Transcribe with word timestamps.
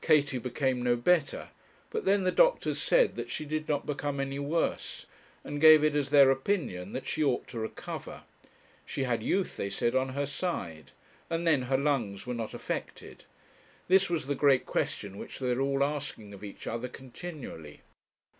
Katie 0.00 0.38
became 0.38 0.82
no 0.82 0.96
better; 0.96 1.50
but 1.90 2.04
then 2.04 2.24
the 2.24 2.32
doctors 2.32 2.82
said 2.82 3.14
that 3.14 3.30
she 3.30 3.44
did 3.44 3.68
not 3.68 3.86
become 3.86 4.18
any 4.18 4.40
worse, 4.40 5.06
and 5.44 5.60
gave 5.60 5.84
it 5.84 5.94
as 5.94 6.10
their 6.10 6.32
opinion 6.32 6.90
that 6.94 7.06
she 7.06 7.22
ought 7.22 7.46
to 7.46 7.60
recover. 7.60 8.24
She 8.84 9.04
had 9.04 9.22
youth, 9.22 9.56
they 9.56 9.70
said, 9.70 9.94
on 9.94 10.08
her 10.08 10.26
side; 10.26 10.90
and 11.30 11.46
then 11.46 11.62
her 11.62 11.78
lungs 11.78 12.26
were 12.26 12.34
not 12.34 12.54
affected. 12.54 13.22
This 13.86 14.10
was 14.10 14.26
the 14.26 14.34
great 14.34 14.66
question 14.66 15.16
which 15.16 15.38
they 15.38 15.54
were 15.54 15.60
all 15.62 15.84
asking 15.84 16.34
of 16.34 16.42
each 16.42 16.66
other 16.66 16.88
continually. 16.88 17.82